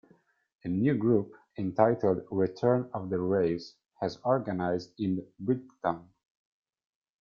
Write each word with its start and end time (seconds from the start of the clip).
A 0.63 0.67
new 0.67 0.95
group, 0.95 1.35
entitled 1.59 2.25
Return 2.31 2.89
of 2.91 3.11
the 3.11 3.19
Rails, 3.19 3.75
has 3.99 4.17
organized 4.23 4.93
in 4.97 5.23
Bridgton. 5.39 6.09